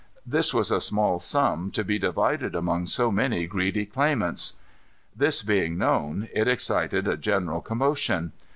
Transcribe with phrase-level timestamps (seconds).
[0.25, 4.53] This was a small sum to be divided among so many greedy claimants.
[5.15, 8.31] This being known, it excited a general commotion.